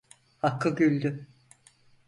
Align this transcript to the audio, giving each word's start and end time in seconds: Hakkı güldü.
Hakkı 0.37 0.69
güldü. 0.75 1.27